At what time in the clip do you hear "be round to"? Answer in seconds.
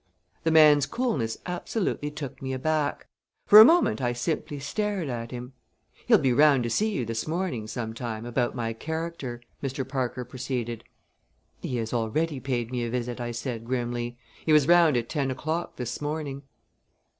6.17-6.71